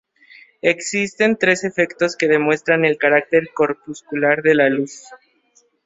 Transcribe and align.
Existen 0.63 1.37
tres 1.37 1.63
efectos 1.63 2.15
que 2.15 2.27
demuestran 2.27 2.85
el 2.85 2.97
carácter 2.97 3.49
corpuscular 3.53 4.41
de 4.41 4.55
la 4.55 4.67
luz. 4.67 5.03